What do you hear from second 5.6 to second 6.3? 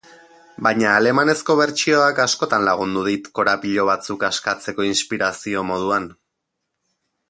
moduan.